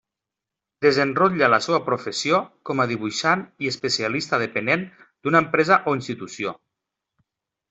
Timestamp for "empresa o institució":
5.47-6.57